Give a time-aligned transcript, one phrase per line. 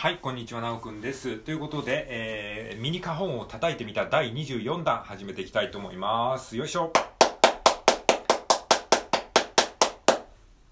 [0.00, 1.36] はい、こんにちは、なおくんです。
[1.36, 6.56] ということで、えーミニカホンを叩いてみた第24弾始めていきたいと思います。
[6.56, 6.90] よいしょ。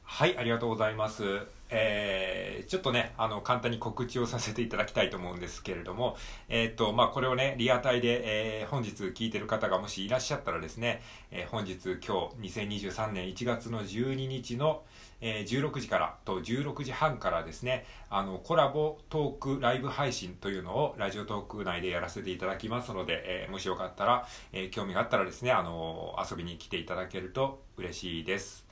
[0.03, 1.57] はい、ありがとうございます。
[1.70, 6.16] えーちょっとね、あの、簡単に告知をさせていただきたいと思うんですけれども、
[6.51, 14.83] えーっと、まあ、これをね、リアタイで、えー本日聞いてる方がもしいらっしゃったらですね、え本日、今日、2023年1月の12日の、
[15.22, 28.68] え16時からと16時半からですね、あの、コラボトークライブ配信というのをラジオトーク内でやらせていただきますので、えもしよかったら、え興味があったらですね、あの、遊びに来ていただけると嬉しいです。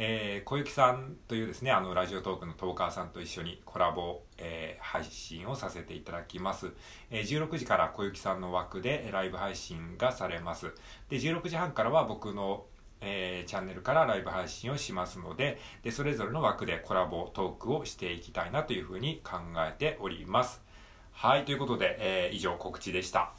[0.00, 6.70] えー小雪さんというですねあのラジオトークのトーカーさんと一緒にコラボ、えー配信をさせていただきます、
[7.10, 10.72] えー16時から小雪さんの枠でライブ配信がされます。
[11.08, 12.66] で16時半からは僕の、
[13.00, 20.62] えーチャンネルからライブ配信をしますのででそれぞれの枠でコラボトークをしていきたいなというふうに考えております。
[21.10, 23.32] はいということで、え以上告知でした。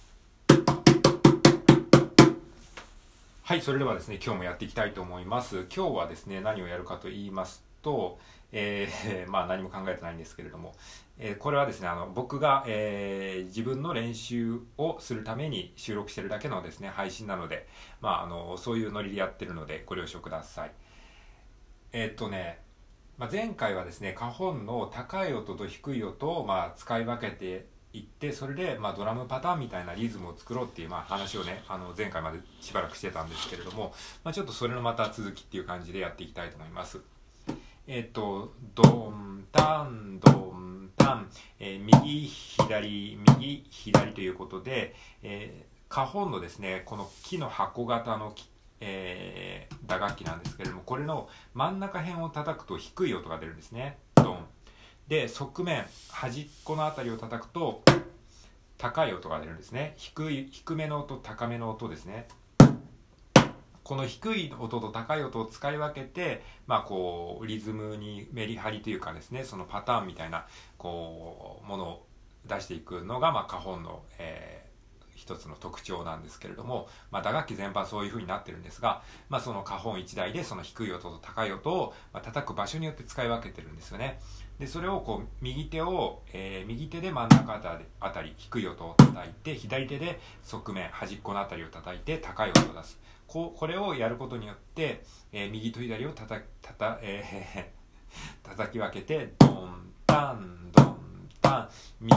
[3.50, 5.66] はい、それではですね、今日もやっていきたいと思います。
[5.76, 8.20] 今日はですね、何をやるかと言いますと、
[8.52, 10.76] えー まあ何も考えてないんですけれども、
[11.18, 17.68] えーこれはですね、あの、僕が、えー自分の練習をするために収録してるだけのですね、配信なので、
[18.02, 20.72] まああの、そういうノリでやってるのでご了承ください。
[21.92, 22.60] えーっとね、
[23.18, 37.00] まあ、前回はですね、花本の高い音と低い音を、まあ、使い分けていって、それで、まあ、ドラムパターンみたいなリズムを作ろうっていう、まあ、話をね、あの、前回までしばらくしてたんですけれども、まあ、ちょっとそれのまた続きっていう感じでやっていきたいと思います。
[37.88, 41.30] えっ、と、ドン、タン、ドン、タン、
[41.60, 48.48] えー右、左、右、左ということで、えー花本のですね、この木の箱型の木
[48.80, 54.46] えー打楽器なんですけれどもこれの真ん中辺を叩くと低い音が出るんですねドン
[55.10, 57.82] で側面端っこの辺りを叩くと
[58.78, 59.96] 高い音が出るんですね。
[59.98, 62.28] 低い低めの音高めの音ですね。
[63.84, 70.46] この低い音と高い音を使い分けて、まあ、こうリズムにメリハリというかですねそのパターンみたいな
[70.78, 72.06] こうものを
[72.48, 74.69] 出していくのが、まあ、花本の、えー
[75.20, 84.20] 一つの特徴なんですけれども、まあ、打楽器全般そういう風になってるんですが、まあ、その花本1台でその低い音と高い音を、ま、叩く場所によって使い分けてるんですよね。
[84.60, 87.54] でそれをこう右手を、えー右手で真ん中
[88.00, 93.00] あたり低い音を叩いて左手で側面端っこのあたりを叩いて高い音を出す。
[93.28, 97.80] こうこれをやることによって、えー右と左をたたたた、えー
[98.44, 100.99] 叩き分けてドンタンドン
[101.50, 101.70] タン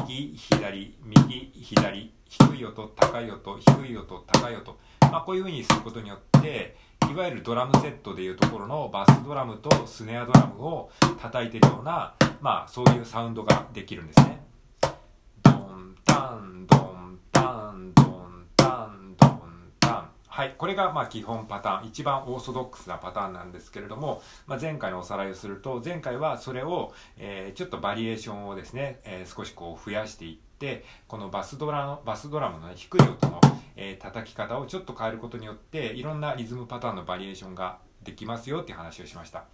[0.06, 6.76] 右左右左低い音高い音低い音高い音、まあ、こういうふうにすることによって
[7.10, 10.90] いわゆるドラムセットでいうところのバスドラムとスネアドラムを
[11.20, 14.42] 叩いてるような、まあ、そういうサウンドができるんですね。
[15.42, 19.41] ドンタンドンタンドンタンドン。
[20.34, 21.88] はいこれがまあ基本パターン。
[21.88, 33.40] 一番オーソドックスなパターンなんですけれども、まあ、前回のおさらいをすると前回はそれを、えーちょっとバリエーションをですね、えー少しこう増やしていってこのバスドラのバスドラムの、ね、低い音の、
[33.76, 39.44] えー叩き方をちょっと変えることによっていろんなリズムパターンのバリエーションができますよっていう話をしました。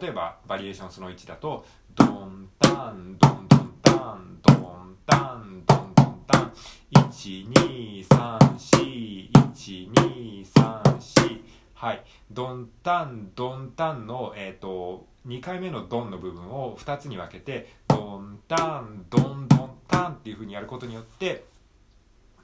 [0.00, 6.52] 例えばバリエーションその1だとドンタンドンドンタンドンタンドンドンタン。
[6.92, 11.40] 1、2、3、4 1234
[11.74, 12.04] はい。
[12.30, 21.44] ドンタンドンタンの、えー、と2回目のドンの部分を2つに分けてドンタンドンドンタンっていうふうにやることによって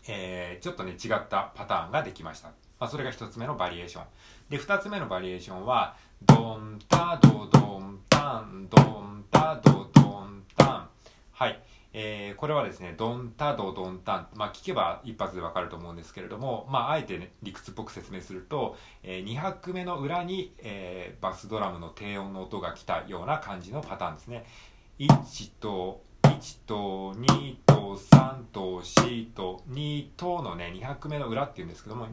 [0.08, 2.48] えーちょっとね違ったパターンができました、
[2.78, 4.04] まあ、それが1つ目のバリエーション。
[4.48, 5.96] で2つ目のバリエーションは
[6.26, 9.89] ドンタドドンタンドンタドドン、
[11.92, 24.46] えーこれはですねドンタドドンタンまあ聞けば一発でわかると思うんですけれどもまああえてね理屈っぽく説明すると、え2拍目の裏に、えーバスドラムの低音の音が来たような感じのパターンですね。
[24.98, 32.06] 1と1と2と3と4と2とのね2拍目の裏っていうんですけども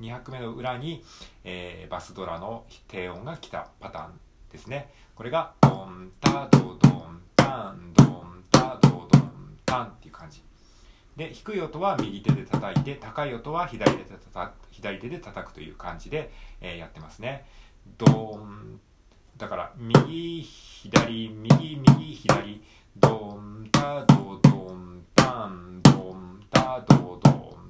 [0.00, 1.02] 2拍目の裏に、
[1.44, 4.20] えーバスドラの低音が来たパターン
[4.50, 4.90] ですね。
[5.14, 8.11] これがドンタドドンタンドン
[9.80, 10.42] っていう感じ。
[11.16, 17.44] で、低い音は右手で叩いて、高い音は左手で叩く、左手で叩くという感じで、えー、やってますね。
[17.98, 18.80] ドーン。
[19.36, 22.62] だから、右、左、右、右、左、
[22.96, 27.61] ドーン、タ、ド、ドン、タン、ドン、タ、ド、ドン、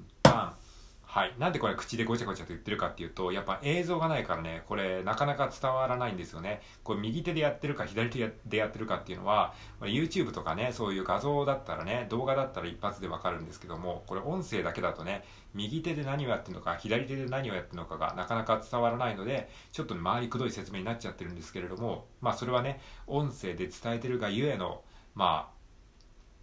[1.12, 6.62] はいなんでこれ口でごちゃごちゃと言ってるかっていうと、やっぱ映像がないからね、これなかなか伝わらないんですよね。
[6.82, 15.23] これ右手でやってるか左手でやってるかっていうのは、YouTube とかね、そういう画像だったらね、動画だったら一発でわかるんですけども、これ音声だけだとね、
[15.53, 24.81] 右手で何をやってるのか、左手で何をやってるのかがなかなか伝わらないので、ちょっと周りくどい説明になっちゃってるんですけれども、まあそれはね、音声で伝えてるがゆえの、
[25.14, 25.62] まあ、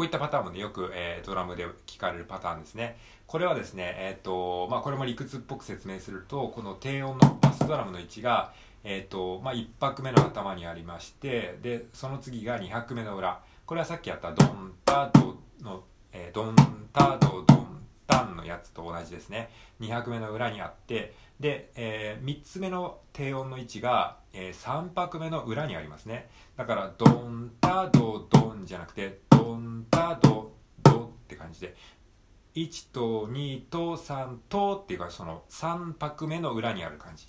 [0.04, 2.98] こういったパターンもね、よく、えー、ドラムで聞かれるパターンですね。
[3.26, 8.52] これはですね、えっ、ー、と、まあ、これも理屈っぽく説明すると、この低音のバスドラムの位置が、
[8.84, 13.40] えっ、ー、と、まあ、1拍目の頭にありまして、で、その次が2拍目の裏。
[13.66, 16.56] これはさっきやったドンタドの、えー、ドン
[16.92, 17.62] タドドン
[18.13, 19.50] タンのやつと同じですね。
[19.81, 26.30] 2拍目の裏にあって、で、えー、3つ目の低音の位置が、えー、3拍目の裏にありますね。
[26.56, 31.75] だから、ドンタドドンじゃなくて、ドンタドドって感じで、
[32.56, 37.25] 1と2と3とっていうかその3拍目の裏にある感じ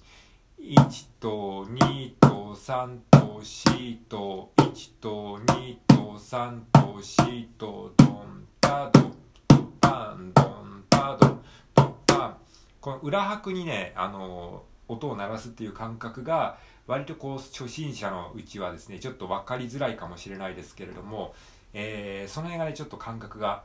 [0.60, 9.00] 1と2と3と4と1と2と3と4とドンタド
[9.48, 10.63] ドタンドン
[10.94, 11.40] タド
[11.74, 12.36] ドタン
[12.80, 21.34] この裏拍にねあの音を鳴らすっていう感覚が割とこう初心者のうちはですねちょっと分かりづらいかもしれないですけれども、
[21.72, 23.64] えー、その辺がねちょっと感覚が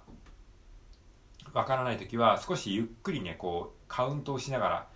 [1.54, 4.88] わからない時は少しゆっくりねこうカウントをしながら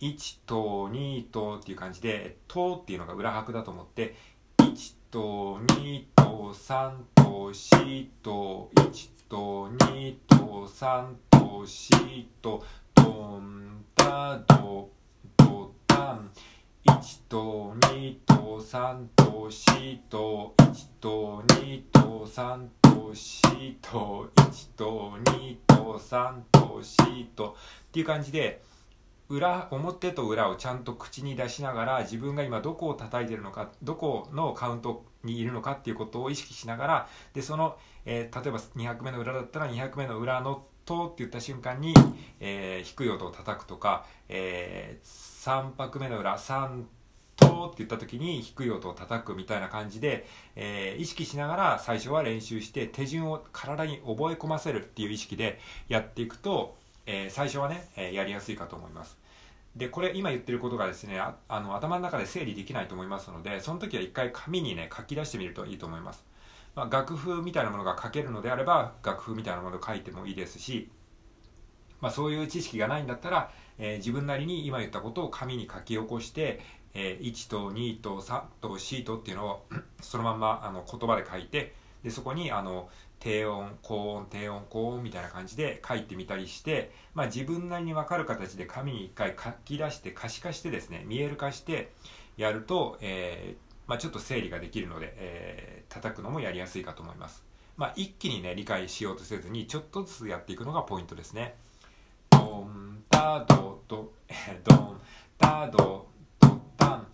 [0.00, 4.14] 1と2とっていう感じで「と」っていうのが裏拍だと思って
[4.58, 10.36] 1と2と3と4と1と2と
[10.68, 12.64] 3と4と
[12.94, 14.88] ドンタド
[15.36, 16.30] ドタン
[16.86, 27.56] 1と2と3と4と1と2と3と4と1と2と3と4と
[27.88, 28.62] っていう感じで
[29.28, 37.76] 裏表と裏をちゃんと口に出しながら自分が今どこを叩いてるのかどこのカウントにいるのかっていうことを意識しながらでその、
[38.06, 41.94] えー、例えば2拍目の裏だったら2拍目の裏の「と」って言った瞬間に、
[42.40, 46.82] えー、低い音を叩くとか、えー、3拍目の裏3
[47.36, 59.16] とって言った時に低い音を叩くみたいな感じで、えー、意識しながら最初は練習して手順を体に覚え込ませるっていう意識でやっていくと、えー、最初はね、え、やりやすいかと思います。
[59.76, 66.24] で、これ今言ってることがですね、ああの頭の中で整理できないと思いますので、その時は一回紙にね、書き出してみるといいと思います。
[66.80, 70.88] まあ、楽譜みたいなものが書けるのであれば、楽譜みたいなものを書いてもいいですし、
[72.00, 76.60] まあ、そういう知識がないんだったら、えー、自分なりに今言ったことを紙に書き起こして、
[76.94, 79.66] えー、1と2と3と4とっていうのを
[80.00, 91.92] そのまんまあの言葉で書いてでそこにあの低音高音低音高音みたいな感じで書いてみたりして、まあ、自分なりに分かる形で紙に一回書き出して可視化してですね見える化して
[92.38, 97.44] やると、えーまあ、ちょっと整理ができるので、えー、叩くのもやりやすいかと思います。
[97.76, 101.54] まあ、一気にね理解しようとせずにちょっとずつやっていくのがポイントですね
[102.28, 104.12] ドンタドド
[104.62, 105.00] ドン
[105.38, 106.06] タド
[106.38, 107.06] ドタン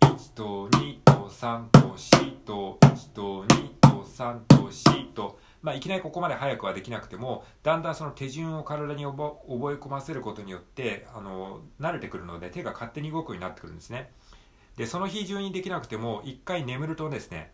[0.00, 14.10] 1と2と3と4と1と2と3と4とまあ、いきなりここまで早くはできなくてもだんだんその手順を体に覚え込ませることによってあの慣れてくるので手が勝手に動くようになってくるんですね
[14.76, 17.52] でその日中にできなくても一回眠るとですね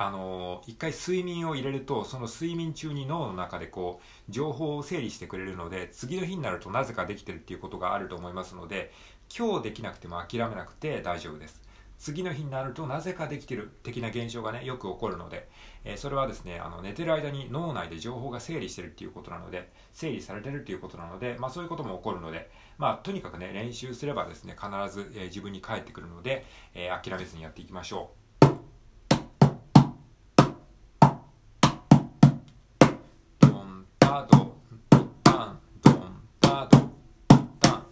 [0.00, 8.92] あの一回睡眠を入れるとその睡眠中に脳の中でこう情報を整理してくれるので次の日になるとなぜかできてるっていうことがあると思いますので
[9.36, 11.60] 今日できなくても諦めなくて大丈夫です。
[11.98, 15.48] 次の日になるとなぜかできてる的な現象がねよく起こるので、
[15.84, 28.17] えー、それはですねあの寝てる間に脳内で情報が整理してるっていうことなので整理されてるっていうことなので、まあ、そういうことも起こるので、まあ、とにかくね練習すればですね必ず、えー、自分に返ってくるので、えー、諦めずにやっていきましょう。
[36.66, 36.90] ド
[37.60, 37.86] タン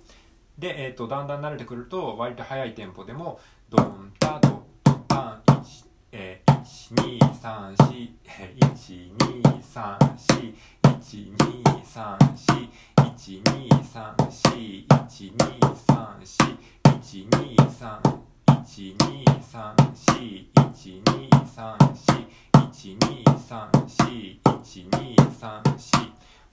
[0.58, 10.54] で、えーと、だんだん慣れてくると割と速いテンポでもドンタドドタン1えー、1 2 3 4 1 2 3 4
[10.96, 18.00] 1 2 3 4 1 2 3 4 1 2 3 4 1 2 3
[18.46, 20.26] 1 2 3 4
[20.64, 25.95] 1 2 3 4 1 2 3 4 1 2 3 4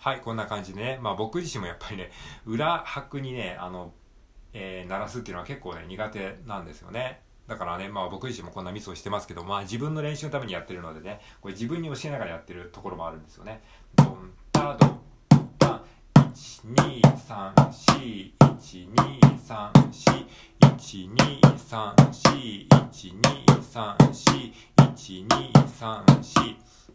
[0.04, 2.12] はいこんな感じでねまあ僕自身もやっぱりね
[2.46, 3.94] 裏拍にねあの
[4.52, 13.62] えー、鳴らすっていうのは結構ね苦手なんですよねだからね、まあ僕自身もこんなミスをしてますけど、まあ自分の練習のためにやってるのでね、これ自分に教えながらやってるところもあるんですよね。
[13.98, 15.02] ドン、タ、ドン、
[15.60, 15.82] タン、
[16.34, 17.04] 1、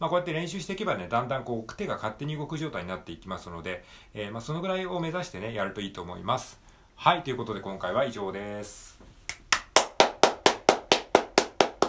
[0.01, 6.61] まあ、こうやって練習していけばね、だんだんこう手が勝手に動く状態になっていきますので、えー、まあそのぐらいを目指してね、やるといいと思います。
[6.95, 8.98] はい、ということで今回は以上です。